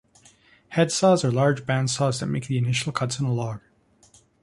[0.69, 3.61] Head saws are large bandsaws that make the initial cuts in a log.